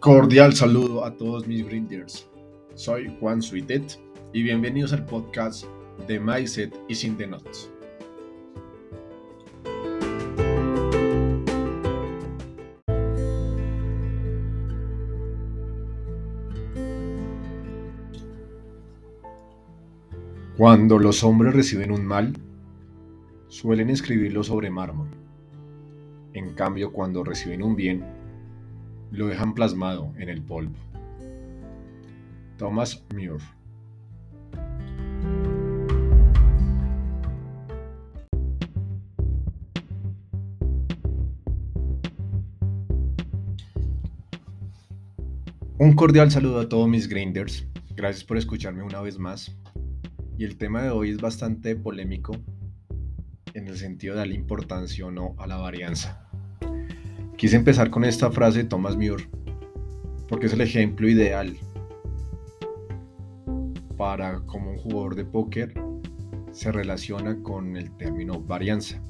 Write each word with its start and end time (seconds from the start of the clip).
Cordial 0.00 0.54
saludo 0.54 1.04
a 1.04 1.16
todos 1.16 1.48
mis 1.48 1.66
grinders. 1.66 2.28
Soy 2.76 3.12
Juan 3.18 3.42
Suitet 3.42 3.98
y 4.32 4.44
bienvenidos 4.44 4.92
al 4.92 5.04
podcast 5.04 5.64
de 6.06 6.20
Mindset 6.20 6.72
y 6.88 6.94
Sin 6.94 7.16
the 7.16 7.26
Notes. 7.26 7.68
Cuando 20.56 21.00
los 21.00 21.24
hombres 21.24 21.54
reciben 21.54 21.90
un 21.90 22.06
mal, 22.06 22.34
suelen 23.48 23.90
escribirlo 23.90 24.44
sobre 24.44 24.70
mármol. 24.70 25.08
En 26.34 26.54
cambio, 26.54 26.92
cuando 26.92 27.24
reciben 27.24 27.64
un 27.64 27.74
bien, 27.74 28.17
lo 29.10 29.26
dejan 29.26 29.54
plasmado 29.54 30.12
en 30.18 30.28
el 30.28 30.42
polvo. 30.42 30.74
Thomas 32.56 33.04
Muir 33.14 33.38
Un 45.80 45.94
cordial 45.94 46.28
saludo 46.32 46.58
a 46.58 46.68
todos 46.68 46.88
mis 46.88 47.08
grinders. 47.08 47.64
Gracias 47.94 48.24
por 48.24 48.36
escucharme 48.36 48.82
una 48.82 49.00
vez 49.00 49.16
más. 49.16 49.56
Y 50.36 50.44
el 50.44 50.58
tema 50.58 50.82
de 50.82 50.90
hoy 50.90 51.10
es 51.10 51.18
bastante 51.18 51.76
polémico 51.76 52.32
en 53.54 53.68
el 53.68 53.78
sentido 53.78 54.14
de 54.14 54.18
darle 54.18 54.34
importancia 54.34 55.06
o 55.06 55.12
no 55.12 55.36
a 55.38 55.46
la 55.46 55.56
varianza. 55.56 56.27
Quise 57.38 57.54
empezar 57.54 57.88
con 57.88 58.04
esta 58.04 58.32
frase 58.32 58.64
de 58.64 58.68
Thomas 58.68 58.96
Muir 58.96 59.28
porque 60.28 60.46
es 60.46 60.52
el 60.54 60.60
ejemplo 60.60 61.08
ideal 61.08 61.56
para 63.96 64.40
cómo 64.40 64.72
un 64.72 64.78
jugador 64.78 65.14
de 65.14 65.24
póker 65.24 65.72
se 66.50 66.72
relaciona 66.72 67.40
con 67.40 67.76
el 67.76 67.96
término 67.96 68.40
varianza. 68.40 69.00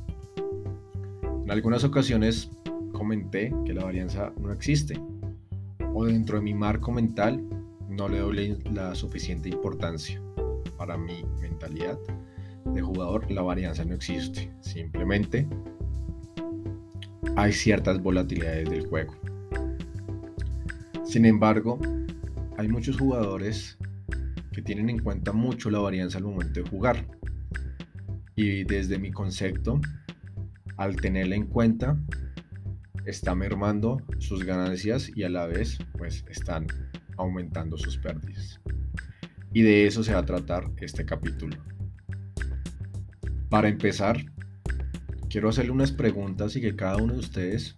En 1.43 1.51
algunas 1.51 1.85
ocasiones 1.85 2.51
comenté 2.93 3.51
que 3.65 3.73
la 3.73 3.85
varianza 3.85 4.31
no 4.39 4.53
existe 4.53 5.01
o 5.95 6.05
dentro 6.05 6.37
de 6.37 6.45
mi 6.45 6.53
marco 6.53 6.93
mental 6.93 7.43
no 7.89 8.11
le 8.11 8.19
doy 8.19 8.59
la 8.75 8.95
suficiente 8.95 9.49
importancia. 9.49 10.23
Para 10.77 10.99
mi 10.99 11.25
mentalidad 11.41 11.99
de 12.67 12.83
jugador 12.83 13.31
la 13.31 13.41
varianza 13.41 13.87
no 13.87 13.95
existe, 13.95 14.53
simplemente 14.61 15.49
hay 17.39 17.53
ciertas 17.53 18.03
volatilidades 18.03 18.69
del 18.69 18.85
juego. 18.89 19.15
Sin 21.05 21.25
embargo, 21.25 21.79
hay 22.57 22.67
muchos 22.67 22.99
jugadores 22.99 23.79
que 24.51 24.61
tienen 24.61 24.91
en 24.91 24.99
cuenta 24.99 25.33
mucho 25.33 25.71
la 25.71 25.79
varianza 25.79 26.19
al 26.19 26.25
momento 26.25 26.61
de 26.61 26.69
jugar. 26.69 27.07
Y 28.35 28.65
desde 28.65 28.99
mi 28.99 29.13
concepto, 29.13 29.81
al 30.77 30.97
tenerla 30.97 31.37
en 31.37 31.47
cuenta, 31.47 31.97
está 33.07 33.37
mermando 33.37 34.03
sus 34.19 34.43
ganancias 34.43 35.09
y 35.15 35.23
a 35.23 35.29
la 35.29 35.47
vez 35.47 35.79
pues 35.97 36.25
están 36.29 36.67
aumentando 37.19 37.79
sus 37.79 37.99
pérdidas. 37.99 38.61
Y 39.53 39.63
de 39.63 39.87
eso 39.87 40.03
se 40.03 40.13
va 40.13 40.19
a 40.19 40.27
tratar 40.27 40.73
este 40.79 41.05
capítulo. 41.05 41.57
Para 43.49 43.69
empezar, 43.69 44.25
quiero 45.29 45.51
hacerle 45.51 45.73
unas 45.73 45.93
preguntas 45.93 46.57
y 46.57 46.61
que 46.61 46.75
cada 46.75 46.97
uno 46.97 47.13
de 47.15 47.21
ustedes 47.21 47.77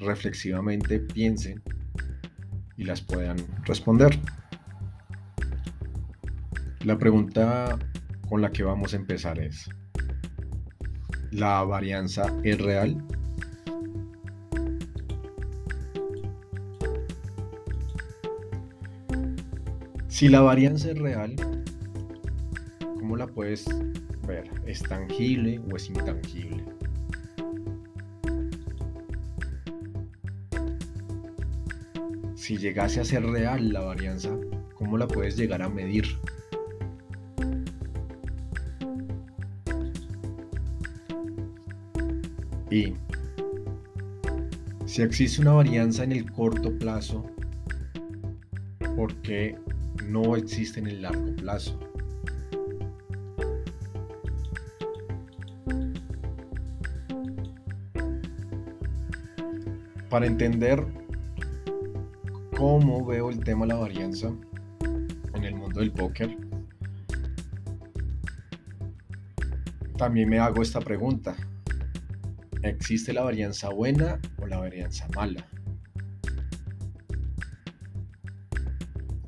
reflexivamente 0.00 1.00
piensen 1.00 1.62
y 2.76 2.84
las 2.84 3.00
puedan 3.00 3.36
responder. 3.64 4.18
La 6.84 6.98
pregunta 6.98 7.78
con 8.28 8.40
la 8.40 8.50
que 8.50 8.62
vamos 8.62 8.92
a 8.92 8.96
empezar 8.96 9.40
es, 9.40 9.68
¿la 11.32 11.62
varianza 11.64 12.32
es 12.44 12.60
real? 12.60 13.02
Si 20.08 20.28
la 20.28 20.40
varianza 20.40 20.90
es 20.90 20.98
real, 20.98 21.34
¿cómo 22.98 23.16
la 23.16 23.26
puedes 23.26 23.66
ver? 24.26 24.50
¿Es 24.66 24.82
tangible 24.82 25.60
o 25.70 25.76
es 25.76 25.88
intangible? 25.88 26.64
si 32.46 32.56
llegase 32.58 33.00
a 33.00 33.04
ser 33.04 33.24
real 33.24 33.72
la 33.72 33.80
varianza, 33.80 34.30
¿cómo 34.74 34.96
la 34.96 35.08
puedes 35.08 35.36
llegar 35.36 35.62
a 35.62 35.68
medir? 35.68 36.04
Y 42.70 42.94
si 44.84 45.02
existe 45.02 45.42
una 45.42 45.54
varianza 45.54 46.04
en 46.04 46.12
el 46.12 46.30
corto 46.30 46.70
plazo, 46.78 47.28
¿por 48.94 49.12
qué 49.22 49.56
no 50.04 50.36
existe 50.36 50.78
en 50.78 50.86
el 50.86 51.02
largo 51.02 51.34
plazo? 51.34 51.76
Para 60.10 60.26
entender 60.26 60.86
cómo 62.56 63.04
veo 63.04 63.28
el 63.28 63.40
tema 63.40 63.66
de 63.66 63.72
la 63.72 63.80
varianza 63.80 64.32
en 65.34 65.44
el 65.44 65.56
mundo 65.56 65.80
del 65.80 65.90
póker, 65.90 66.36
también 69.98 70.28
me 70.28 70.38
hago 70.38 70.62
esta 70.62 70.80
pregunta. 70.80 71.34
¿Existe 72.62 73.12
la 73.12 73.22
varianza 73.22 73.68
buena 73.70 74.20
o 74.40 74.46
la 74.46 74.58
varianza 74.58 75.08
mala? 75.14 75.44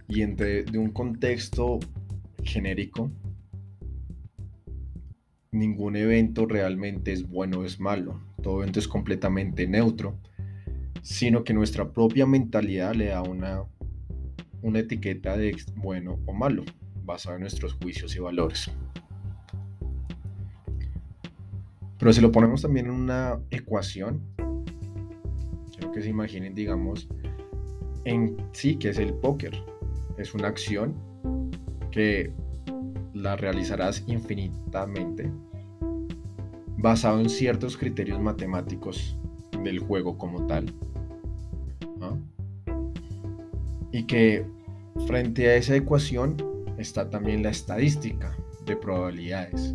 Y 0.06 0.22
entre 0.22 0.62
de 0.62 0.78
un 0.78 0.90
contexto 0.90 1.80
genérico, 2.44 3.10
ningún 5.50 5.96
evento 5.96 6.46
realmente 6.46 7.12
es 7.12 7.28
bueno 7.28 7.58
o 7.58 7.64
es 7.64 7.80
malo. 7.80 8.20
Todo 8.42 8.62
evento 8.62 8.78
es 8.78 8.86
completamente 8.86 9.66
neutro 9.66 10.16
sino 11.08 11.42
que 11.42 11.54
nuestra 11.54 11.90
propia 11.90 12.26
mentalidad 12.26 12.94
le 12.94 13.06
da 13.06 13.22
una, 13.22 13.64
una 14.60 14.80
etiqueta 14.80 15.38
de 15.38 15.56
bueno 15.76 16.18
o 16.26 16.34
malo, 16.34 16.64
basada 17.02 17.36
en 17.36 17.40
nuestros 17.40 17.72
juicios 17.82 18.14
y 18.14 18.18
valores. 18.18 18.70
Pero 21.98 22.12
si 22.12 22.20
lo 22.20 22.30
ponemos 22.30 22.60
también 22.60 22.86
en 22.86 22.92
una 22.92 23.40
ecuación, 23.50 24.20
quiero 25.72 25.92
que 25.92 26.02
se 26.02 26.10
imaginen, 26.10 26.54
digamos, 26.54 27.08
en 28.04 28.36
sí 28.52 28.76
que 28.76 28.90
es 28.90 28.98
el 28.98 29.14
póker. 29.14 29.58
Es 30.18 30.34
una 30.34 30.48
acción 30.48 30.94
que 31.90 32.34
la 33.14 33.34
realizarás 33.34 34.04
infinitamente 34.06 35.32
basado 36.76 37.18
en 37.18 37.30
ciertos 37.30 37.78
criterios 37.78 38.20
matemáticos 38.20 39.16
del 39.64 39.78
juego 39.78 40.18
como 40.18 40.46
tal. 40.46 40.70
Y 43.92 44.04
que 44.04 44.44
frente 45.06 45.48
a 45.48 45.56
esa 45.56 45.74
ecuación 45.76 46.36
está 46.78 47.08
también 47.08 47.42
la 47.42 47.50
estadística 47.50 48.36
de 48.66 48.76
probabilidades. 48.76 49.74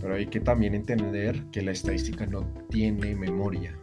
Pero 0.00 0.14
hay 0.14 0.26
que 0.26 0.40
también 0.40 0.74
entender 0.74 1.44
que 1.52 1.62
la 1.62 1.70
estadística 1.70 2.26
no 2.26 2.42
tiene 2.70 3.14
memoria. 3.14 3.78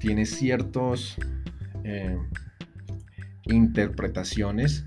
Tiene 0.00 0.26
ciertas 0.26 1.16
eh, 1.84 2.18
interpretaciones 3.44 4.84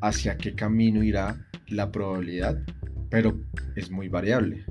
hacia 0.00 0.36
qué 0.36 0.54
camino 0.54 1.02
irá 1.02 1.44
la 1.66 1.90
probabilidad, 1.90 2.62
pero 3.10 3.36
es 3.74 3.90
muy 3.90 4.08
variable. 4.08 4.64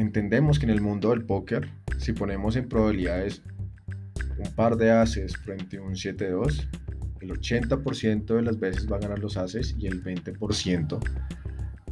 Entendemos 0.00 0.58
que 0.58 0.64
en 0.64 0.70
el 0.70 0.80
mundo 0.80 1.10
del 1.10 1.26
póker, 1.26 1.68
si 1.98 2.14
ponemos 2.14 2.56
en 2.56 2.66
probabilidades 2.66 3.42
un 4.38 4.50
par 4.54 4.78
de 4.78 4.90
ases 4.90 5.36
frente 5.36 5.76
a 5.76 5.82
un 5.82 5.92
7-2, 5.92 6.66
el 7.20 7.30
80% 7.32 8.24
de 8.24 8.40
las 8.40 8.58
veces 8.58 8.90
va 8.90 8.96
a 8.96 9.00
ganar 9.00 9.18
los 9.18 9.36
ases 9.36 9.76
y 9.78 9.86
el 9.86 10.02
20% 10.02 10.98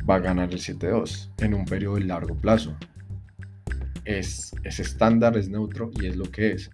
va 0.08 0.14
a 0.14 0.18
ganar 0.20 0.50
el 0.50 0.58
7-2 0.58 1.32
en 1.42 1.52
un 1.52 1.66
periodo 1.66 1.96
de 1.96 2.04
largo 2.04 2.34
plazo. 2.34 2.74
Es, 4.06 4.54
es 4.64 4.80
estándar, 4.80 5.36
es 5.36 5.50
neutro 5.50 5.90
y 6.00 6.06
es 6.06 6.16
lo 6.16 6.30
que 6.30 6.52
es. 6.52 6.70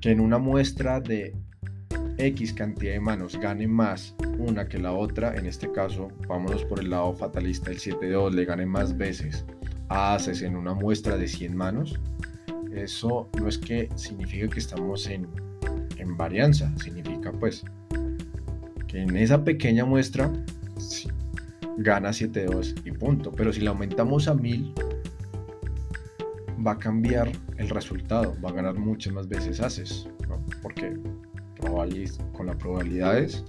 Que 0.00 0.10
en 0.10 0.18
una 0.18 0.38
muestra 0.38 1.00
de 1.00 1.36
X 2.18 2.52
cantidad 2.52 2.94
de 2.94 3.00
manos 3.00 3.38
gane 3.38 3.68
más 3.68 4.15
una 4.38 4.68
que 4.68 4.78
la 4.78 4.92
otra, 4.92 5.34
en 5.34 5.46
este 5.46 5.70
caso, 5.72 6.08
vámonos 6.28 6.64
por 6.64 6.80
el 6.80 6.90
lado 6.90 7.14
fatalista, 7.14 7.70
el 7.70 7.78
7-2 7.78 8.32
le 8.32 8.44
gane 8.44 8.66
más 8.66 8.96
veces 8.96 9.44
a 9.88 10.14
Aces 10.14 10.42
en 10.42 10.56
una 10.56 10.74
muestra 10.74 11.16
de 11.16 11.28
100 11.28 11.56
manos, 11.56 11.98
eso 12.72 13.28
no 13.40 13.48
es 13.48 13.58
que 13.58 13.88
signifique 13.94 14.48
que 14.48 14.58
estamos 14.58 15.06
en, 15.06 15.26
en 15.96 16.16
varianza, 16.16 16.72
significa 16.78 17.32
pues 17.32 17.64
que 18.86 19.02
en 19.02 19.16
esa 19.16 19.44
pequeña 19.44 19.84
muestra 19.84 20.30
gana 21.78 22.10
7-2 22.10 22.82
y 22.84 22.92
punto. 22.92 23.32
Pero 23.32 23.52
si 23.52 23.60
la 23.60 23.70
aumentamos 23.70 24.28
a 24.28 24.34
1000, 24.34 24.74
va 26.66 26.72
a 26.72 26.78
cambiar 26.78 27.30
el 27.58 27.68
resultado, 27.68 28.34
va 28.44 28.50
a 28.50 28.52
ganar 28.52 28.74
muchas 28.74 29.12
más 29.12 29.28
veces 29.28 29.60
haces, 29.60 30.08
¿no? 30.28 30.44
Porque 30.62 30.96
con 32.32 32.46
las 32.46 32.56
probabilidades, 32.56 33.44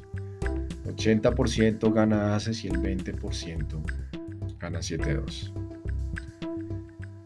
80% 0.88 1.94
gana 1.94 2.36
haces 2.36 2.64
y 2.64 2.68
el 2.68 2.80
20% 2.80 4.58
gana 4.60 4.80
7-2. 4.80 5.52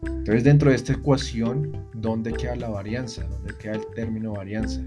Entonces, 0.04 0.44
dentro 0.44 0.70
de 0.70 0.76
esta 0.76 0.92
ecuación, 0.92 1.72
¿dónde 1.94 2.32
queda 2.32 2.54
la 2.56 2.68
varianza? 2.68 3.24
¿Dónde 3.24 3.54
queda 3.58 3.74
el 3.74 3.86
término 3.94 4.32
varianza? 4.32 4.80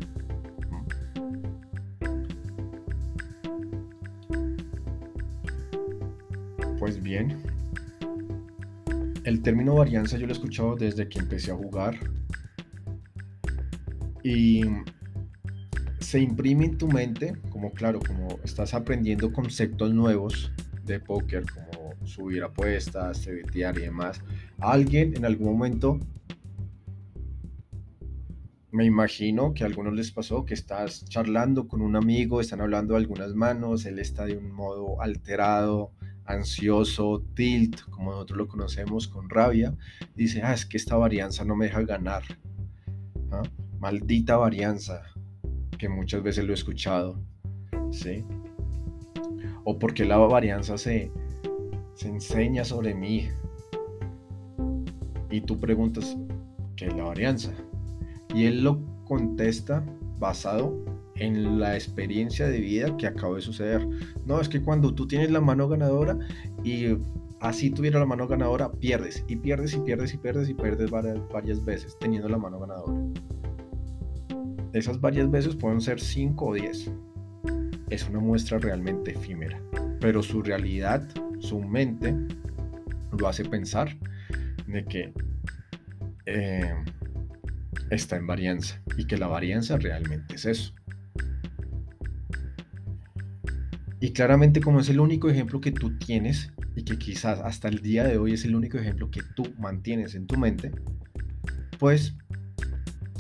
Pues 6.80 7.02
bien, 7.02 7.42
el 9.26 9.42
término 9.42 9.76
varianza 9.76 10.18
yo 10.18 10.28
lo 10.28 10.34
he 10.34 10.36
escuchado 10.36 10.76
desde 10.76 11.10
que 11.10 11.20
empecé 11.20 11.52
a 11.52 11.56
jugar 11.56 11.98
y 14.24 14.62
se 16.06 16.20
imprime 16.20 16.66
en 16.66 16.78
tu 16.78 16.88
mente, 16.88 17.36
como 17.50 17.72
claro, 17.72 18.00
como 18.00 18.40
estás 18.44 18.76
aprendiendo 18.76 19.34
conceptos 19.34 19.92
nuevos 19.92 20.52
de 20.84 21.00
póker, 21.00 21.46
como 21.52 21.96
subir 22.06 22.44
apuestas, 22.44 23.26
CBTR 23.26 23.80
y 23.80 23.86
demás, 23.86 24.22
alguien 24.60 25.18
en 25.18 25.26
algún 25.26 25.48
momento, 25.48 26.00
me 28.72 28.86
imagino 28.86 29.56
que 29.56 29.64
a 29.64 29.68
algunos 29.68 29.96
les 29.96 30.12
pasó 30.12 30.46
que 30.46 30.54
estás 30.54 31.06
charlando 31.06 31.68
con 31.68 31.82
un 31.82 31.96
amigo, 31.96 32.40
están 32.40 32.62
hablando 32.62 32.94
de 32.94 33.00
algunas 33.00 33.34
manos, 33.34 33.88
él 33.88 33.98
está 33.98 34.26
de 34.26 34.38
un 34.38 34.52
modo 34.52 35.02
alterado, 35.02 35.92
ansioso, 36.26 37.26
tilt, 37.34 37.82
como 37.90 38.12
nosotros 38.12 38.38
lo 38.38 38.48
conocemos, 38.48 39.08
con 39.08 39.28
rabia, 39.28 39.76
dice, 40.14 40.44
ah, 40.44 40.54
es 40.54 40.68
que 40.68 40.78
esta 40.78 40.98
varianza 40.98 41.44
no 41.46 41.56
me 41.56 41.66
deja 41.66 41.82
ganar. 41.82 42.22
Maldita 43.80 44.38
varianza, 44.38 45.02
que 45.78 45.90
muchas 45.90 46.24
veces 46.24 46.46
lo 46.46 46.52
he 46.52 46.56
escuchado. 46.56 47.20
¿sí? 47.92 48.24
O 49.64 49.80
porque 49.80 50.06
la 50.06 50.18
varianza 50.18 50.78
se, 50.78 51.12
se 51.96 52.10
enseña 52.10 52.64
sobre 52.64 52.94
mí. 52.94 53.30
Y 55.32 55.42
tú 55.42 55.60
preguntas, 55.60 56.16
¿qué 56.76 56.88
es 56.88 56.96
la 56.96 57.06
varianza? 57.06 57.52
Y 58.34 58.46
él 58.46 58.64
lo 58.64 58.80
contesta 59.06 59.84
basado 60.20 60.84
en 61.16 61.60
la 61.60 61.76
experiencia 61.76 62.48
de 62.48 62.60
vida 62.60 62.96
que 62.98 63.08
acaba 63.08 63.36
de 63.36 63.42
suceder. 63.42 63.88
No, 64.26 64.40
es 64.40 64.50
que 64.50 64.62
cuando 64.62 64.94
tú 64.94 65.08
tienes 65.08 65.32
la 65.32 65.42
mano 65.42 65.68
ganadora 65.68 66.18
y 66.64 66.98
así 67.40 67.70
tuviera 67.70 68.00
la 68.00 68.06
mano 68.06 68.28
ganadora, 68.28 68.72
pierdes 68.72 69.24
y 69.28 69.36
pierdes 69.38 69.74
y 69.74 69.80
pierdes 69.80 70.14
y 70.14 70.18
pierdes 70.18 70.50
y 70.50 70.54
pierdes 70.54 70.92
varias, 70.92 71.64
veces 71.66 71.98
teniendo 72.00 72.30
la 72.30 72.38
mano 72.38 72.60
ganadora. 72.60 72.94
Esas 74.76 75.00
varias 75.00 75.32
veces 75.32 75.56
pueden 75.56 75.80
ser 75.80 76.02
5 76.02 76.46
o 76.46 76.54
10. 76.54 76.92
Es 77.90 78.10
una 78.10 78.20
muestra 78.20 78.60
realmente 78.60 79.12
efímera, 79.12 79.62
pero 80.02 80.22
su 80.22 80.42
realidad, 80.42 81.08
su 81.40 81.62
mente, 81.62 82.14
lo 83.18 83.30
hace 83.30 83.46
pensar 83.46 83.98
de 84.68 84.84
que 84.84 85.14
eh, 86.26 86.74
está 87.90 88.18
en 88.18 88.28
varianza 88.28 88.82
y 88.98 89.08
que 89.08 89.18
la 89.18 89.28
varianza 89.28 89.78
realmente 89.78 90.36
es 90.36 90.44
eso. 90.44 90.74
Y 94.02 94.12
claramente 94.12 94.60
como 94.60 94.82
es 94.82 94.90
el 94.90 95.00
único 95.00 95.30
ejemplo 95.30 95.62
que 95.62 95.72
tú 95.72 95.98
tienes 96.00 96.52
y 96.76 96.84
que 96.84 96.98
quizás 96.98 97.40
hasta 97.40 97.70
el 97.70 97.80
día 97.80 98.04
de 98.04 98.18
hoy 98.18 98.34
es 98.34 98.44
el 98.44 98.54
único 98.54 98.78
ejemplo 98.78 99.10
que 99.10 99.22
tú 99.38 99.54
mantienes 99.58 100.16
en 100.16 100.28
tu 100.28 100.38
mente, 100.38 100.74
pues 101.80 102.18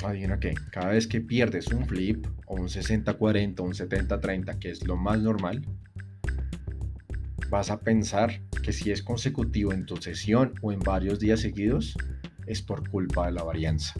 adivina 0.04 0.40
qué, 0.40 0.54
cada 0.72 0.90
vez 0.90 1.08
que 1.08 1.22
pierdes 1.22 1.68
un 1.68 1.86
flip 1.86 2.26
o 2.48 2.56
un 2.56 2.68
60-40 2.68 3.60
o 3.60 3.64
un 3.64 3.74
70-30, 3.74 4.60
que 4.60 4.70
es 4.70 4.86
lo 4.86 4.98
más 4.98 5.20
normal, 5.20 5.66
vas 7.50 7.70
a 7.70 7.80
pensar 7.80 8.42
que 8.64 8.74
si 8.74 8.92
es 8.92 9.04
consecutivo 9.04 9.72
en 9.72 9.86
tu 9.86 9.98
sesión 9.98 10.54
o 10.62 10.72
en 10.72 10.80
varios 10.80 11.20
días 11.20 11.40
seguidos, 11.40 11.96
es 12.48 12.62
por 12.62 12.90
culpa 12.90 13.28
de 13.28 13.32
la 13.34 13.44
varianza. 13.44 13.94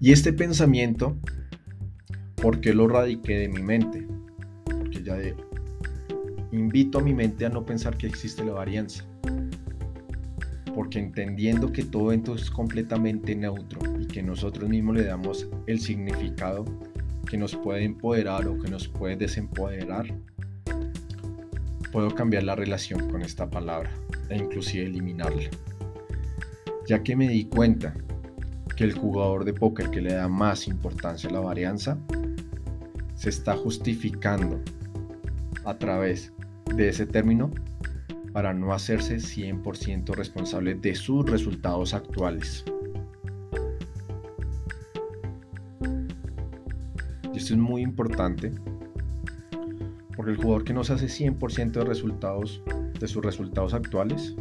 Y 0.00 0.12
este 0.12 0.32
pensamiento, 0.32 1.18
¿por 2.36 2.60
qué 2.60 2.74
lo 2.74 2.88
radiqué 2.88 3.38
de 3.38 3.48
mi 3.48 3.62
mente? 3.62 4.06
Porque 4.64 5.02
ya 5.02 5.14
de, 5.14 5.34
invito 6.52 6.98
a 6.98 7.02
mi 7.02 7.14
mente 7.14 7.46
a 7.46 7.48
no 7.48 7.64
pensar 7.64 7.96
que 7.96 8.06
existe 8.06 8.44
la 8.44 8.52
varianza. 8.52 9.04
Porque 10.86 11.00
entendiendo 11.00 11.72
que 11.72 11.82
todo 11.82 12.12
esto 12.12 12.36
es 12.36 12.48
completamente 12.48 13.34
neutro 13.34 13.80
y 14.00 14.06
que 14.06 14.22
nosotros 14.22 14.70
mismos 14.70 14.94
le 14.94 15.02
damos 15.02 15.48
el 15.66 15.80
significado 15.80 16.64
que 17.28 17.36
nos 17.36 17.56
puede 17.56 17.82
empoderar 17.82 18.46
o 18.46 18.56
que 18.56 18.70
nos 18.70 18.86
puede 18.86 19.16
desempoderar, 19.16 20.06
puedo 21.90 22.14
cambiar 22.14 22.44
la 22.44 22.54
relación 22.54 23.10
con 23.10 23.22
esta 23.22 23.50
palabra 23.50 23.90
e 24.28 24.36
inclusive 24.36 24.86
eliminarla. 24.86 25.50
Ya 26.86 27.02
que 27.02 27.16
me 27.16 27.26
di 27.26 27.46
cuenta 27.46 27.92
que 28.76 28.84
el 28.84 28.92
jugador 28.92 29.44
de 29.44 29.54
póker 29.54 29.90
que 29.90 30.00
le 30.00 30.12
da 30.12 30.28
más 30.28 30.68
importancia 30.68 31.28
a 31.28 31.32
la 31.32 31.40
varianza 31.40 31.98
se 33.16 33.30
está 33.30 33.56
justificando 33.56 34.60
a 35.64 35.76
través 35.78 36.32
de 36.76 36.90
ese 36.90 37.06
término 37.06 37.50
para 38.36 38.52
no 38.52 38.74
hacerse 38.74 39.16
100% 39.16 40.14
responsable 40.14 40.74
de 40.74 40.94
sus 40.94 41.24
resultados 41.24 41.94
actuales. 41.94 42.66
Y 47.32 47.38
esto 47.38 47.54
es 47.54 47.58
muy 47.58 47.80
importante 47.80 48.52
porque 50.14 50.32
el 50.32 50.36
jugador 50.36 50.64
que 50.64 50.74
no 50.74 50.84
se 50.84 50.92
hace 50.92 51.06
100% 51.06 51.70
de 51.70 51.84
resultados 51.84 52.62
de 53.00 53.08
sus 53.08 53.24
resultados 53.24 53.72
actuales 53.72 54.36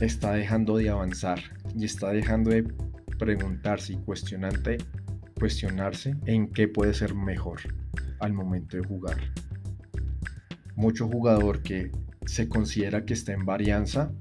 está 0.00 0.32
dejando 0.32 0.76
de 0.76 0.90
avanzar 0.90 1.38
y 1.78 1.84
está 1.84 2.10
dejando 2.10 2.50
de 2.50 2.64
preguntarse 3.16 3.92
y 3.92 3.96
cuestionarse 3.98 6.16
en 6.24 6.48
qué 6.48 6.66
puede 6.66 6.94
ser 6.94 7.14
mejor 7.14 7.60
al 8.18 8.32
momento 8.32 8.76
de 8.76 8.82
jugar. 8.82 9.45
Mucho 10.76 11.08
jugador 11.08 11.62
que 11.62 11.90
se 12.26 12.48
considera 12.48 13.04
que 13.04 13.14
está 13.14 13.32
en 13.32 13.44
varianza 13.44 14.12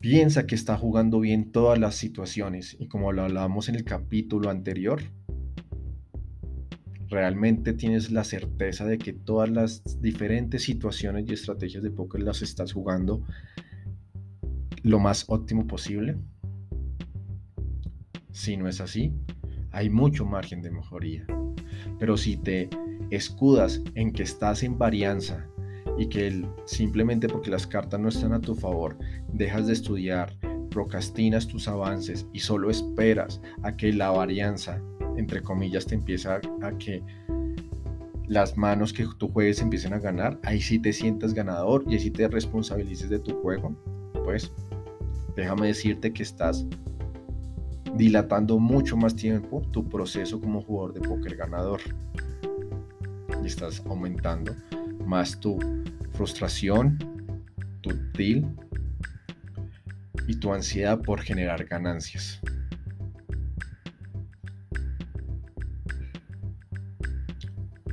piensa 0.00 0.46
que 0.46 0.54
está 0.54 0.76
jugando 0.76 1.20
bien 1.20 1.52
todas 1.52 1.78
las 1.78 1.94
situaciones 1.94 2.76
y 2.78 2.88
como 2.88 3.12
lo 3.12 3.22
hablábamos 3.22 3.68
en 3.68 3.76
el 3.76 3.84
capítulo 3.84 4.50
anterior, 4.50 5.00
realmente 7.08 7.72
tienes 7.72 8.10
la 8.10 8.24
certeza 8.24 8.84
de 8.84 8.98
que 8.98 9.12
todas 9.12 9.48
las 9.48 10.02
diferentes 10.02 10.64
situaciones 10.64 11.24
y 11.28 11.32
estrategias 11.32 11.82
de 11.82 11.90
póker 11.90 12.22
las 12.22 12.42
estás 12.42 12.72
jugando 12.72 13.22
lo 14.82 14.98
más 14.98 15.24
óptimo 15.28 15.66
posible. 15.66 16.18
Si 18.32 18.56
no 18.56 18.68
es 18.68 18.80
así, 18.80 19.14
hay 19.74 19.90
mucho 19.90 20.24
margen 20.24 20.62
de 20.62 20.70
mejoría. 20.70 21.26
Pero 21.98 22.16
si 22.16 22.36
te 22.36 22.70
escudas 23.10 23.82
en 23.94 24.12
que 24.12 24.22
estás 24.22 24.62
en 24.62 24.78
varianza 24.78 25.46
y 25.98 26.08
que 26.08 26.46
simplemente 26.64 27.28
porque 27.28 27.50
las 27.50 27.66
cartas 27.66 28.00
no 28.00 28.08
están 28.08 28.32
a 28.32 28.40
tu 28.40 28.54
favor, 28.54 28.96
dejas 29.32 29.66
de 29.66 29.74
estudiar, 29.74 30.34
procrastinas 30.70 31.46
tus 31.46 31.68
avances 31.68 32.26
y 32.32 32.40
solo 32.40 32.70
esperas 32.70 33.40
a 33.62 33.76
que 33.76 33.92
la 33.92 34.10
varianza, 34.10 34.80
entre 35.16 35.42
comillas, 35.42 35.86
te 35.86 35.94
empiece 35.94 36.28
a, 36.28 36.40
que 36.78 37.02
las 38.26 38.56
manos 38.56 38.92
que 38.92 39.06
tú 39.18 39.28
juegues 39.28 39.60
empiecen 39.60 39.92
a 39.92 39.98
ganar, 39.98 40.38
ahí 40.42 40.60
sí 40.60 40.78
te 40.78 40.92
sientas 40.92 41.34
ganador 41.34 41.84
y 41.86 41.94
ahí 41.94 42.00
sí 42.00 42.10
te 42.10 42.26
responsabilices 42.26 43.10
de 43.10 43.18
tu 43.18 43.40
juego, 43.42 43.76
pues 44.24 44.52
déjame 45.36 45.68
decirte 45.68 46.12
que 46.12 46.22
estás 46.22 46.66
dilatando 47.96 48.58
mucho 48.58 48.96
más 48.96 49.14
tiempo 49.14 49.62
tu 49.70 49.88
proceso 49.88 50.40
como 50.40 50.62
jugador 50.62 50.94
de 50.94 51.00
póker 51.00 51.36
ganador. 51.36 51.80
Y 53.42 53.46
estás 53.46 53.82
aumentando 53.86 54.54
más 55.06 55.38
tu 55.38 55.58
frustración, 56.12 56.98
tu 57.80 57.90
deal 58.16 58.46
y 60.26 60.36
tu 60.36 60.52
ansiedad 60.52 61.00
por 61.00 61.20
generar 61.20 61.64
ganancias. 61.64 62.40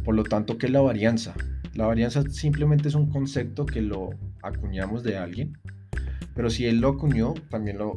Por 0.04 0.16
lo 0.16 0.24
tanto, 0.24 0.58
¿qué 0.58 0.66
es 0.66 0.72
la 0.72 0.82
varianza? 0.82 1.34
La 1.76 1.86
varianza 1.86 2.24
simplemente 2.30 2.88
es 2.88 2.96
un 2.96 3.10
concepto 3.10 3.66
que 3.66 3.82
lo 3.82 4.10
acuñamos 4.42 5.04
de 5.04 5.18
alguien, 5.18 5.58
pero 6.34 6.50
si 6.50 6.66
él 6.66 6.80
lo 6.80 6.90
acuñó, 6.90 7.34
también 7.50 7.78
lo, 7.78 7.96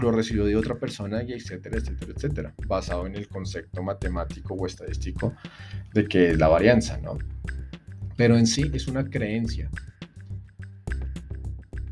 lo 0.00 0.10
recibió 0.10 0.44
de 0.44 0.56
otra 0.56 0.76
persona 0.76 1.22
y 1.22 1.32
etcétera, 1.32 1.78
etcétera, 1.78 2.12
etcétera, 2.14 2.54
basado 2.66 3.06
en 3.06 3.14
el 3.14 3.28
concepto 3.28 3.82
matemático 3.82 4.54
o 4.54 4.66
estadístico 4.66 5.34
de 5.92 6.06
que 6.06 6.30
es 6.30 6.38
la 6.38 6.48
varianza, 6.48 6.98
¿no? 6.98 7.18
Pero 8.16 8.36
en 8.36 8.46
sí 8.46 8.70
es 8.72 8.88
una 8.88 9.04
creencia. 9.04 9.70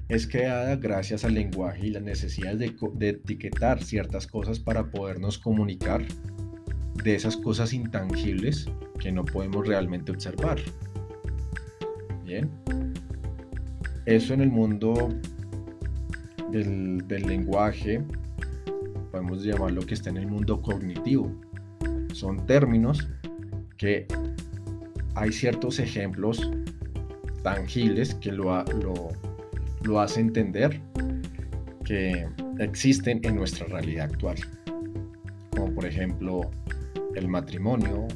Es 0.09 0.27
creada 0.27 0.77
gracias 0.77 1.25
al 1.25 1.35
lenguaje 1.35 1.87
y 1.87 1.91
la 1.91 2.01
necesidad 2.01 2.55
de, 2.55 2.75
de 2.95 3.09
etiquetar 3.09 3.83
ciertas 3.83 4.27
cosas 4.27 4.59
para 4.59 4.91
podernos 4.91 5.39
comunicar 5.39 6.05
de 7.03 7.15
esas 7.15 7.37
cosas 7.37 7.73
intangibles 7.73 8.67
que 9.01 9.11
no 9.11 9.25
podemos 9.25 9.67
realmente 9.67 10.13
observar. 10.13 10.59
Bien. 12.25 12.51
Eso 14.05 14.35
en 14.35 14.41
el 14.41 14.51
mundo 14.51 15.09
del, 16.53 17.27
lenguaje, 17.27 18.03
podemos 19.11 19.43
llamarlo 19.43 19.83
que 19.83 19.95
está 19.95 20.11
en 20.11 20.19
el 20.19 20.27
mundo 20.27 20.61
cognitivo. 20.61 21.33
Son 22.13 22.47
términos 22.47 23.09
que 23.77 24.07
hay 25.15 25.33
ciertos 25.33 25.79
ejemplos 25.79 26.51
tangibles 27.43 28.15
que 28.17 28.31
lo, 28.31 28.63
lo, 28.65 29.09
lo 29.83 30.01
hace 30.01 30.21
entender 30.21 30.81
que 31.85 32.27
existen 32.59 33.21
en 33.25 33.37
nuestra 33.37 33.67
realidad 33.67 34.11
actual. 34.13 34.37
Como 35.51 35.75
por 35.75 35.87
ejemplo 35.87 36.51
el 37.17 37.29
matrimonio 37.29 38.07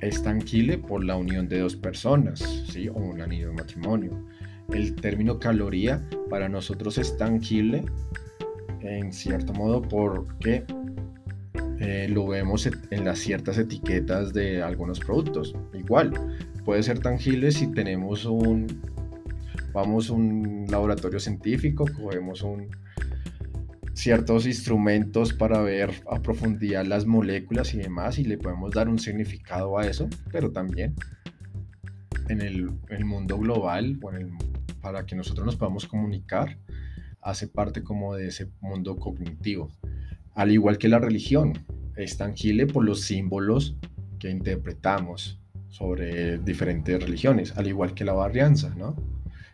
es 0.00 0.22
tangible 0.22 0.78
por 0.78 1.04
la 1.04 1.16
unión 1.16 1.48
de 1.48 1.60
dos 1.60 1.76
personas, 1.76 2.40
¿sí? 2.68 2.88
o 2.88 2.94
un 2.94 3.20
anillo 3.20 3.48
de 3.48 3.54
matrimonio. 3.54 4.24
El 4.72 4.94
término 4.96 5.38
caloría 5.38 6.02
para 6.30 6.48
nosotros 6.48 6.98
es 6.98 7.16
tangible 7.16 7.84
en 8.80 9.12
cierto 9.12 9.52
modo 9.52 9.82
porque 9.82 10.64
eh, 11.80 12.08
lo 12.10 12.26
vemos 12.26 12.68
en 12.90 13.04
las 13.04 13.18
ciertas 13.18 13.58
etiquetas 13.58 14.32
de 14.32 14.62
algunos 14.62 15.00
productos. 15.00 15.54
Igual, 15.74 16.12
puede 16.64 16.82
ser 16.82 16.98
tangible 17.00 17.50
si 17.50 17.66
tenemos 17.72 18.24
un, 18.24 18.66
vamos 19.72 20.10
un 20.10 20.66
laboratorio 20.68 21.18
científico, 21.18 21.84
cogemos 21.96 22.42
un, 22.42 22.68
ciertos 23.94 24.46
instrumentos 24.46 25.32
para 25.32 25.60
ver 25.62 25.90
a 26.10 26.20
profundidad 26.20 26.84
las 26.84 27.06
moléculas 27.06 27.74
y 27.74 27.78
demás 27.78 28.18
y 28.18 28.24
le 28.24 28.38
podemos 28.38 28.72
dar 28.72 28.88
un 28.88 28.98
significado 28.98 29.78
a 29.78 29.86
eso, 29.86 30.08
pero 30.32 30.50
también 30.50 30.94
en 32.28 32.40
el, 32.40 33.04
mundo 33.04 33.38
global 33.38 33.98
para 34.84 35.06
que 35.06 35.16
nosotros 35.16 35.46
nos 35.46 35.56
podamos 35.56 35.86
comunicar 35.86 36.58
hace 37.22 37.48
parte 37.48 37.82
como 37.82 38.14
de 38.14 38.28
ese 38.28 38.50
mundo 38.60 38.96
cognitivo. 38.96 39.70
Al 40.34 40.52
igual 40.52 40.76
que 40.76 40.88
la 40.88 40.98
religión, 40.98 41.54
es 41.96 42.18
tangible 42.18 42.66
por 42.66 42.84
los 42.84 43.00
símbolos 43.00 43.76
que 44.18 44.28
interpretamos 44.28 45.40
sobre 45.68 46.36
diferentes 46.36 47.02
religiones, 47.02 47.56
al 47.56 47.66
igual 47.66 47.94
que 47.94 48.04
la 48.04 48.12
varianza, 48.12 48.74
¿no? 48.76 48.94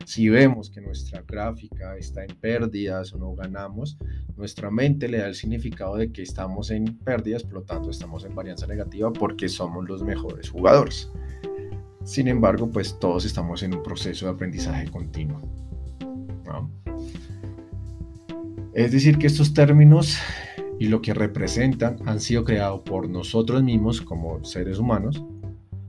Si 0.04 0.28
vemos 0.28 0.68
que 0.68 0.80
nuestra 0.80 1.22
gráfica 1.22 1.96
está 1.96 2.24
en 2.24 2.34
pérdidas 2.34 3.12
o 3.12 3.18
no 3.18 3.32
ganamos, 3.36 3.98
nuestra 4.36 4.68
mente 4.72 5.06
le 5.06 5.18
da 5.18 5.28
el 5.28 5.36
significado 5.36 5.96
de 5.96 6.10
que 6.10 6.22
estamos 6.22 6.72
en 6.72 6.98
pérdidas, 6.98 7.44
por 7.44 7.52
lo 7.52 7.62
tanto 7.62 7.90
estamos 7.90 8.24
en 8.24 8.34
varianza 8.34 8.66
negativa 8.66 9.12
porque 9.12 9.48
somos 9.48 9.88
los 9.88 10.02
mejores 10.02 10.50
jugadores. 10.50 11.08
Sin 12.04 12.28
embargo, 12.28 12.70
pues 12.70 12.98
todos 12.98 13.24
estamos 13.24 13.62
en 13.62 13.74
un 13.74 13.82
proceso 13.82 14.26
de 14.26 14.32
aprendizaje 14.32 14.90
continuo. 14.90 15.38
Es 18.72 18.92
decir, 18.92 19.18
que 19.18 19.26
estos 19.26 19.52
términos 19.52 20.16
y 20.78 20.88
lo 20.88 21.02
que 21.02 21.12
representan 21.12 21.96
han 22.06 22.20
sido 22.20 22.44
creados 22.44 22.80
por 22.82 23.08
nosotros 23.08 23.62
mismos 23.62 24.00
como 24.00 24.44
seres 24.44 24.78
humanos, 24.78 25.22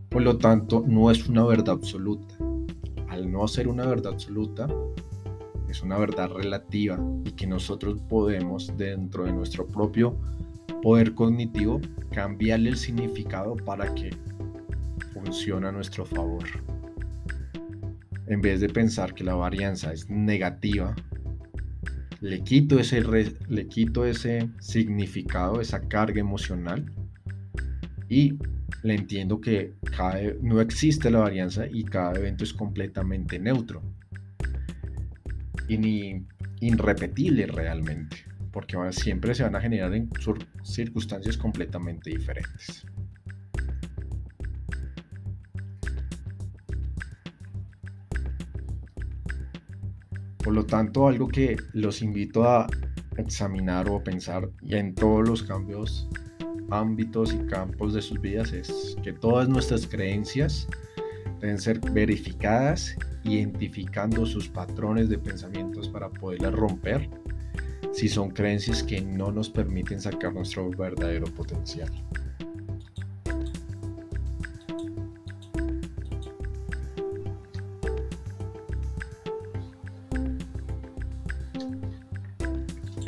por 0.10 0.22
lo 0.22 0.38
tanto 0.38 0.84
no 0.86 1.10
es 1.10 1.28
una 1.28 1.46
verdad 1.46 1.76
absoluta 1.76 2.36
al 3.12 3.30
no 3.30 3.46
ser 3.48 3.68
una 3.68 3.86
verdad 3.86 4.14
absoluta, 4.14 4.68
es 5.70 5.84
una 5.84 5.98
verdad 5.98 6.32
relativa 6.32 6.98
y 7.26 7.32
que 7.32 7.46
nosotros 7.46 8.00
podemos 8.08 8.72
dentro 8.78 9.26
de 9.26 9.34
nuestro 9.34 9.68
propio 9.68 10.16
poder 10.82 11.14
cognitivo 11.14 11.82
cambiarle 12.12 12.70
el 12.70 12.78
significado 12.78 13.58
para 13.58 13.94
que 13.94 14.12
funcione 15.24 15.68
a 15.68 15.72
nuestro 15.72 16.06
favor. 16.06 16.46
En 18.28 18.42
vez 18.42 18.62
de 18.62 18.70
pensar 18.70 19.14
que 19.14 19.24
la 19.24 19.36
varianza 19.36 19.92
es 19.94 20.10
negativa, 20.10 20.96
le 22.22 22.44
quito 22.44 22.80
ese, 22.80 23.02
le 23.50 23.68
quito 23.68 24.06
ese 24.06 24.50
significado, 24.60 25.60
esa 25.60 25.88
carga 25.88 26.20
emocional 26.20 26.86
y 28.08 28.38
le 28.84 28.96
entiendo 28.96 29.42
que 29.42 29.74
no 30.42 30.62
existe 30.62 31.10
la 31.10 31.20
varianza 31.20 31.66
y 31.68 31.84
cada 31.84 32.14
evento 32.14 32.44
es 32.44 32.54
completamente 32.54 33.40
neutro 33.40 33.82
y 35.68 35.78
ni 35.78 36.26
irrepetible 36.60 37.48
realmente, 37.48 38.18
porque 38.52 38.78
siempre 38.92 39.34
se 39.34 39.44
van 39.44 39.56
a 39.56 39.62
generar 39.62 39.94
en 39.94 40.10
circunstancias 40.64 41.38
completamente 41.38 42.12
diferentes. 42.12 42.86
Por 50.44 50.54
lo 50.54 50.66
tanto, 50.66 51.08
algo 51.08 51.28
que 51.28 51.58
los 51.74 52.02
invito 52.02 52.44
a 52.44 52.68
examinar 53.18 53.90
o 53.90 54.04
pensar 54.04 54.50
en 54.70 54.96
todos 54.96 55.28
los 55.28 55.44
cambios 55.44 56.08
ámbitos 56.72 57.34
y 57.34 57.46
campos 57.48 57.94
de 57.94 58.02
sus 58.02 58.20
vidas 58.20 58.54
es 58.54 58.96
que 59.04 59.14
todas 59.14 59.48
nuestras 59.50 59.86
creencias 59.86 60.68
deben 61.40 61.60
ser 61.60 61.80
verificadas, 61.92 62.96
identificando 63.24 64.26
sus 64.26 64.48
patrones 64.48 65.10
de 65.10 65.18
pensamientos 65.18 65.90
para 65.90 66.10
poderlas 66.10 66.54
romper 66.54 67.10
si 67.92 68.08
son 68.08 68.32
creencias 68.32 68.84
que 68.84 69.02
no 69.02 69.32
nos 69.32 69.50
permiten 69.50 70.00
sacar 70.00 70.34
nuestro 70.34 70.70
verdadero 70.70 71.26
potencial. 71.26 71.92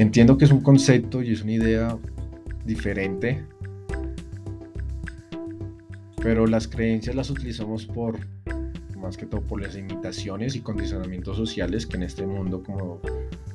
Entiendo 0.03 0.37
que 0.37 0.43
es 0.43 0.51
un 0.51 0.59
concepto 0.59 1.23
y 1.23 1.31
es 1.31 1.43
una 1.43 1.53
idea 1.53 1.97
diferente 2.65 3.41
pero 6.21 6.45
las 6.45 6.67
creencias 6.67 7.15
las 7.15 7.29
utilizamos 7.29 7.85
por, 7.85 8.19
más 8.97 9.15
que 9.15 9.25
todo, 9.25 9.39
por 9.39 9.61
las 9.61 9.77
imitaciones 9.77 10.57
y 10.57 10.59
condicionamientos 10.59 11.37
sociales 11.37 11.85
que 11.85 11.95
en 11.95 12.03
este 12.03 12.27
mundo, 12.27 12.61
como 12.63 12.99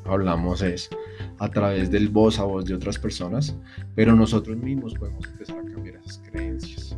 hablamos, 0.07 0.63
es 0.63 0.89
a 1.39 1.51
través 1.51 1.91
del 1.91 2.09
voz 2.09 2.39
a 2.39 2.45
voz 2.45 2.65
de 2.65 2.73
otras 2.73 2.99
personas, 2.99 3.55
pero 3.95 4.17
nosotros 4.17 4.57
mismos 4.57 4.95
podemos 4.95 5.27
empezar 5.27 5.59
a 5.59 5.65
cambiar 5.71 5.97
esas 5.97 6.19
creencias. 6.31 6.97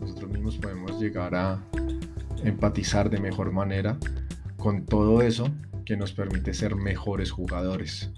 Nosotros 0.00 0.32
mismos 0.32 0.58
podemos 0.58 1.00
llegar 1.00 1.36
a 1.36 1.62
empatizar 2.42 3.08
de 3.08 3.20
mejor 3.20 3.52
manera 3.52 3.98
con 4.56 4.84
todo 4.84 5.22
eso 5.22 5.48
que 5.90 5.96
nos 5.96 6.12
permite 6.12 6.54
ser 6.54 6.76
mejores 6.76 7.32
jugadores. 7.32 8.12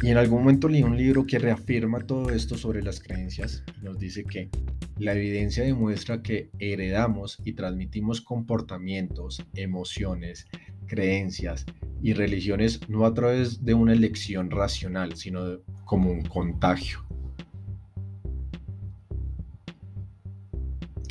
Y 0.00 0.08
en 0.08 0.16
algún 0.16 0.44
momento 0.44 0.68
leí 0.68 0.84
un 0.84 0.96
libro 0.96 1.26
que 1.26 1.40
reafirma 1.40 1.98
todo 1.98 2.30
esto 2.30 2.56
sobre 2.56 2.80
las 2.80 3.00
creencias 3.00 3.64
y 3.76 3.84
nos 3.84 3.98
dice 3.98 4.22
que 4.22 4.50
la 4.98 5.14
evidencia 5.14 5.64
demuestra 5.64 6.22
que 6.22 6.50
heredamos 6.60 7.40
y 7.44 7.54
transmitimos 7.54 8.20
comportamientos, 8.20 9.44
emociones, 9.56 10.46
creencias 10.86 11.66
y 12.00 12.12
religiones 12.12 12.88
no 12.88 13.04
a 13.04 13.12
través 13.14 13.64
de 13.64 13.74
una 13.74 13.94
elección 13.94 14.48
racional, 14.48 15.16
sino 15.16 15.58
como 15.84 16.12
un 16.12 16.22
contagio. 16.22 17.04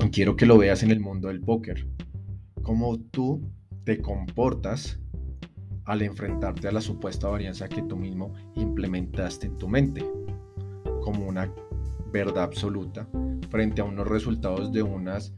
Quiero 0.10 0.36
que 0.36 0.46
lo 0.46 0.58
veas 0.58 0.84
en 0.84 0.92
el 0.92 1.00
mundo 1.00 1.28
del 1.28 1.42
póker. 1.42 1.88
Cómo 2.62 3.00
tú 3.00 3.42
te 3.84 4.02
comportas 4.02 5.00
al 5.86 6.02
enfrentarte 6.02 6.68
a 6.68 6.72
la 6.72 6.82
supuesta 6.82 7.28
varianza 7.28 7.68
que 7.68 7.82
tú 7.82 7.98
mismo 7.98 8.34
implementaste 8.56 9.48
en 9.48 9.58
tu 9.58 9.68
mente 9.68 10.06
como 11.02 11.28
una 11.28 11.52
verdad 12.12 12.44
absoluta 12.44 13.08
frente 13.50 13.82
a 13.82 13.86
unos 13.86 14.08
resultados 14.08 14.72
de 14.72 14.84
unas 14.84 15.34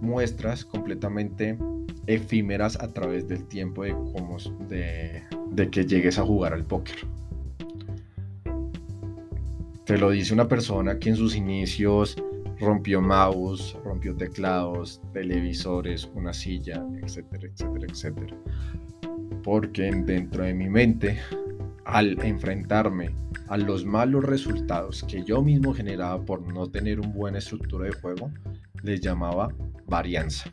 muestras 0.00 0.64
completamente 0.64 1.58
efímeras 2.06 2.80
a 2.80 2.92
través 2.92 3.28
del 3.28 3.46
tiempo 3.46 3.84
de, 3.84 3.92
cómo, 3.92 4.38
de, 4.68 5.22
de 5.52 5.70
que 5.70 5.84
llegues 5.84 6.18
a 6.18 6.24
jugar 6.24 6.54
al 6.54 6.64
póker. 6.64 6.96
Te 9.84 9.98
lo 9.98 10.10
dice 10.10 10.34
una 10.34 10.48
persona 10.48 10.98
que 10.98 11.10
en 11.10 11.16
sus 11.16 11.36
inicios 11.36 12.16
rompió 12.60 13.00
mouse, 13.00 13.76
rompió 13.84 14.14
teclados, 14.16 15.00
televisores, 15.12 16.10
una 16.14 16.32
silla, 16.32 16.84
etcétera, 17.02 17.48
etcétera, 17.48 17.86
etcétera. 17.88 18.36
Porque 19.42 19.90
dentro 19.90 20.44
de 20.44 20.54
mi 20.54 20.68
mente, 20.68 21.18
al 21.84 22.22
enfrentarme 22.24 23.14
a 23.48 23.56
los 23.56 23.84
malos 23.84 24.24
resultados 24.24 25.04
que 25.04 25.24
yo 25.24 25.42
mismo 25.42 25.72
generaba 25.72 26.24
por 26.24 26.42
no 26.52 26.68
tener 26.68 27.00
una 27.00 27.08
buena 27.08 27.38
estructura 27.38 27.86
de 27.86 27.92
juego, 27.92 28.30
les 28.82 29.00
llamaba 29.00 29.54
varianza. 29.86 30.52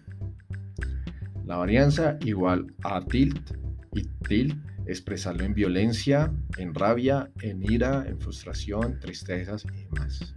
La 1.46 1.58
varianza 1.58 2.18
igual 2.22 2.74
a 2.84 3.02
tilt 3.02 3.52
y 3.94 4.04
tilt 4.28 4.56
expresarlo 4.88 5.44
en 5.44 5.54
violencia, 5.54 6.32
en 6.58 6.74
rabia, 6.74 7.32
en 7.42 7.64
ira, 7.64 8.06
en 8.08 8.20
frustración, 8.20 9.00
tristezas 9.00 9.66
y 9.66 9.84
demás. 9.86 10.36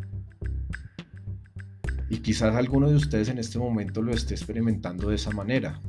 Y 2.11 2.19
quizás 2.19 2.55
alguno 2.55 2.89
de 2.89 2.97
ustedes 2.97 3.29
en 3.29 3.39
este 3.39 3.59
momento 3.59 4.01
lo 4.01 4.13
esté 4.13 4.35
experimentando 4.35 5.11
de 5.11 5.17
esa 5.17 5.31
manera. 5.31 5.81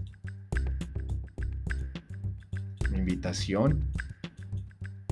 Mi 2.92 2.98
invitación 2.98 3.86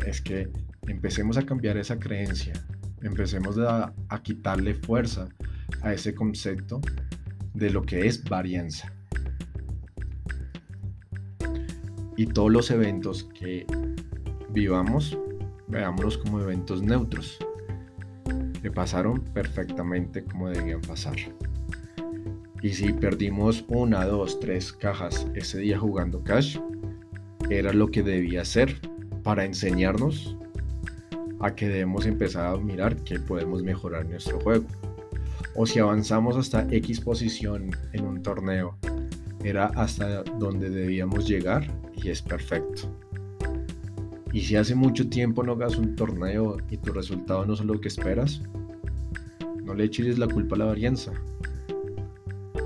es 0.05 0.21
que 0.21 0.49
empecemos 0.87 1.37
a 1.37 1.45
cambiar 1.45 1.77
esa 1.77 1.97
creencia, 1.97 2.53
empecemos 3.01 3.57
a, 3.57 3.93
a 4.09 4.21
quitarle 4.21 4.73
fuerza 4.73 5.29
a 5.81 5.93
ese 5.93 6.13
concepto 6.13 6.81
de 7.53 7.69
lo 7.69 7.83
que 7.83 8.05
es 8.05 8.23
varianza. 8.23 8.91
Y 12.17 12.25
todos 12.25 12.51
los 12.51 12.71
eventos 12.71 13.29
que 13.39 13.65
vivamos, 14.49 15.17
veámoslos 15.67 16.17
como 16.17 16.41
eventos 16.41 16.81
neutros, 16.81 17.37
que 18.61 18.71
pasaron 18.71 19.21
perfectamente 19.21 20.23
como 20.23 20.49
debían 20.49 20.81
pasar. 20.81 21.15
Y 22.61 22.69
si 22.69 22.91
perdimos 22.93 23.63
una, 23.67 24.05
dos, 24.05 24.39
tres 24.39 24.73
cajas 24.73 25.27
ese 25.35 25.59
día 25.59 25.77
jugando 25.77 26.23
cash, 26.23 26.57
era 27.49 27.71
lo 27.71 27.89
que 27.89 28.03
debía 28.03 28.43
ser 28.43 28.81
para 29.23 29.45
enseñarnos 29.45 30.35
a 31.39 31.53
que 31.53 31.67
debemos 31.67 32.05
empezar 32.05 32.47
a 32.47 32.57
mirar 32.57 32.95
que 33.03 33.19
podemos 33.19 33.61
mejorar 33.61 34.05
nuestro 34.05 34.39
juego. 34.39 34.65
O 35.55 35.65
si 35.65 35.79
avanzamos 35.79 36.35
hasta 36.35 36.67
X 36.71 36.99
posición 36.99 37.71
en 37.93 38.05
un 38.05 38.23
torneo, 38.23 38.77
era 39.43 39.67
hasta 39.67 40.23
donde 40.23 40.69
debíamos 40.69 41.27
llegar 41.27 41.67
y 41.93 42.09
es 42.09 42.21
perfecto. 42.21 42.89
Y 44.33 44.41
si 44.41 44.55
hace 44.55 44.75
mucho 44.75 45.09
tiempo 45.09 45.43
no 45.43 45.53
hagas 45.53 45.77
un 45.77 45.95
torneo 45.95 46.57
y 46.69 46.77
tu 46.77 46.91
resultado 46.91 47.45
no 47.45 47.53
es 47.53 47.61
lo 47.61 47.79
que 47.79 47.87
esperas, 47.87 48.41
no 49.63 49.73
le 49.73 49.85
eches 49.85 50.17
la 50.17 50.27
culpa 50.27 50.55
a 50.55 50.59
la 50.59 50.65
varianza. 50.65 51.11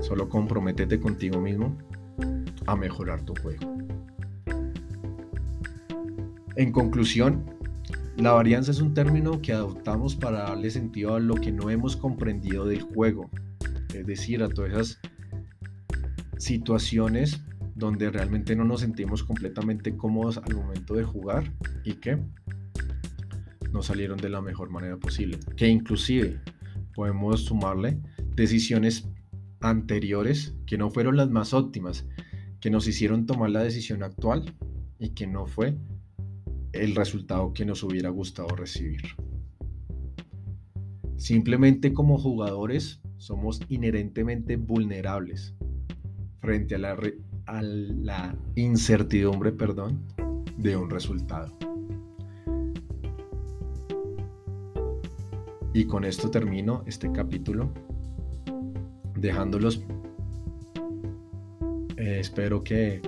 Solo 0.00 0.28
comprométete 0.28 1.00
contigo 1.00 1.40
mismo 1.40 1.76
a 2.66 2.76
mejorar 2.76 3.24
tu 3.24 3.34
juego. 3.40 3.72
En 6.56 6.70
conclusión, 6.70 7.44
la 8.16 8.32
varianza 8.32 8.72
es 8.72 8.80
un 8.80 8.92
término 8.92 9.40
que 9.40 9.52
adoptamos 9.52 10.16
para 10.16 10.42
darle 10.42 10.70
sentido 10.70 11.14
a 11.14 11.20
lo 11.20 11.34
que 11.34 11.50
no 11.50 11.70
hemos 11.70 11.96
comprendido 11.96 12.66
del 12.66 12.82
juego, 12.82 13.30
es 13.94 14.06
decir, 14.06 14.42
a 14.42 14.48
todas 14.48 14.72
esas 14.72 15.00
situaciones 16.36 17.40
donde 17.82 18.10
realmente 18.10 18.56
no 18.56 18.64
nos 18.64 18.80
sentimos 18.80 19.22
completamente 19.22 19.96
cómodos 19.96 20.38
al 20.38 20.54
momento 20.54 20.94
de 20.94 21.04
jugar 21.04 21.52
y 21.84 21.94
que 21.94 22.18
no 23.72 23.82
salieron 23.82 24.18
de 24.18 24.28
la 24.28 24.40
mejor 24.40 24.70
manera 24.70 24.96
posible. 24.96 25.38
Que 25.56 25.68
inclusive 25.68 26.40
podemos 26.94 27.44
sumarle 27.44 27.98
decisiones 28.34 29.08
anteriores 29.60 30.54
que 30.66 30.78
no 30.78 30.90
fueron 30.90 31.16
las 31.16 31.30
más 31.30 31.52
óptimas, 31.52 32.06
que 32.60 32.70
nos 32.70 32.86
hicieron 32.86 33.26
tomar 33.26 33.50
la 33.50 33.62
decisión 33.62 34.02
actual 34.02 34.54
y 34.98 35.10
que 35.10 35.26
no 35.26 35.46
fue 35.46 35.76
el 36.72 36.94
resultado 36.94 37.52
que 37.52 37.64
nos 37.64 37.82
hubiera 37.82 38.10
gustado 38.10 38.48
recibir. 38.48 39.02
Simplemente 41.16 41.92
como 41.92 42.18
jugadores 42.18 43.00
somos 43.16 43.60
inherentemente 43.68 44.56
vulnerables 44.56 45.54
frente 46.40 46.74
a 46.74 46.78
la, 46.78 46.96
a 47.46 47.62
la 47.62 48.36
incertidumbre 48.56 49.52
perdón, 49.52 50.00
de 50.56 50.76
un 50.76 50.90
resultado. 50.90 51.56
Y 55.74 55.86
con 55.86 56.04
esto 56.04 56.30
termino 56.30 56.82
este 56.86 57.10
capítulo, 57.10 57.72
dejándolos, 59.16 59.82
eh, 61.96 62.18
espero 62.20 62.62
que 62.62 63.00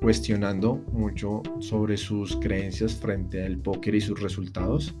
cuestionando 0.00 0.76
mucho 0.92 1.42
sobre 1.60 1.96
sus 1.96 2.36
creencias 2.36 2.94
frente 2.94 3.44
al 3.44 3.58
póker 3.58 3.94
y 3.94 4.00
sus 4.00 4.20
resultados 4.20 4.94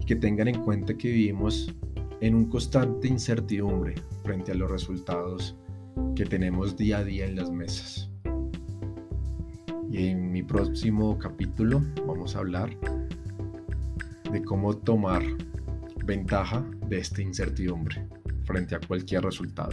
y 0.00 0.04
que 0.04 0.16
tengan 0.16 0.48
en 0.48 0.62
cuenta 0.62 0.96
que 0.96 1.08
vivimos 1.08 1.74
en 2.20 2.34
un 2.34 2.46
constante 2.46 3.08
incertidumbre 3.08 3.94
frente 4.22 4.52
a 4.52 4.54
los 4.54 4.70
resultados 4.70 5.56
que 6.14 6.24
tenemos 6.24 6.76
día 6.76 6.98
a 6.98 7.04
día 7.04 7.26
en 7.26 7.36
las 7.36 7.50
mesas. 7.50 8.10
Y 9.90 10.08
en 10.08 10.32
mi 10.32 10.42
próximo 10.42 11.18
capítulo 11.18 11.82
vamos 12.06 12.36
a 12.36 12.40
hablar 12.40 12.70
de 14.30 14.42
cómo 14.42 14.76
tomar 14.76 15.22
ventaja 16.04 16.64
de 16.88 16.98
esta 16.98 17.22
incertidumbre 17.22 18.06
frente 18.44 18.74
a 18.74 18.80
cualquier 18.80 19.22
resultado, 19.22 19.72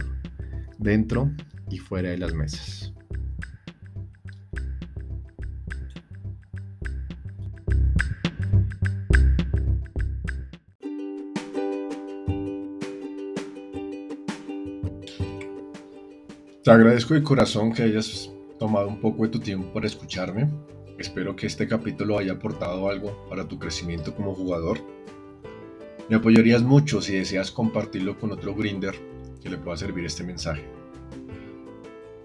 dentro 0.78 1.30
y 1.70 1.78
fuera 1.78 2.10
de 2.10 2.18
las 2.18 2.32
mesas. 2.32 2.93
Te 16.64 16.70
agradezco 16.70 17.12
de 17.12 17.22
corazón 17.22 17.74
que 17.74 17.82
hayas 17.82 18.32
tomado 18.58 18.88
un 18.88 18.98
poco 18.98 19.24
de 19.24 19.28
tu 19.28 19.38
tiempo 19.38 19.70
para 19.74 19.86
escucharme. 19.86 20.48
Espero 20.96 21.36
que 21.36 21.46
este 21.46 21.68
capítulo 21.68 22.16
haya 22.16 22.32
aportado 22.32 22.88
algo 22.88 23.28
para 23.28 23.46
tu 23.46 23.58
crecimiento 23.58 24.14
como 24.14 24.34
jugador. 24.34 24.78
Me 26.08 26.16
apoyarías 26.16 26.62
mucho 26.62 27.02
si 27.02 27.16
deseas 27.16 27.50
compartirlo 27.50 28.18
con 28.18 28.32
otro 28.32 28.54
grinder 28.54 28.94
que 29.42 29.50
le 29.50 29.58
pueda 29.58 29.76
servir 29.76 30.06
este 30.06 30.24
mensaje. 30.24 30.64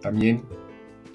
También 0.01 0.45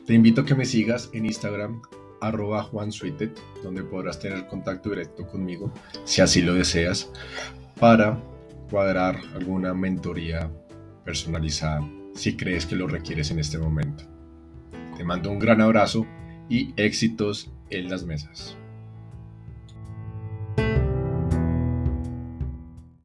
te 0.05 0.13
invito 0.13 0.43
a 0.43 0.45
que 0.45 0.55
me 0.55 0.67
sigas 0.67 1.09
en 1.15 1.25
Instagram 1.25 1.81
arroba 2.21 2.63
juansweeted, 2.65 3.31
donde 3.63 3.85
podrás 3.85 4.21
tener 4.21 4.47
contacto 4.49 4.91
directo 4.91 5.27
conmigo 5.27 5.73
si 6.05 6.21
así 6.21 6.43
lo 6.43 6.53
deseas 6.53 7.11
para 7.81 8.23
cuadrar 8.69 9.19
alguna 9.35 9.73
mentoría 9.73 10.51
personalizada 11.07 11.81
si 12.15 12.37
crees 12.37 12.67
que 12.67 12.77
lo 12.77 12.87
requieres 12.87 13.31
en 13.31 13.39
este 13.39 13.59
momento. 13.59 14.05
Te 14.97 15.05
mando 15.05 15.31
un 15.31 15.39
gran 15.39 15.61
abrazo 15.61 16.07
y 16.49 16.73
éxitos 16.77 17.53
en 17.71 17.91
las 17.91 18.05
mesas. 18.05 18.57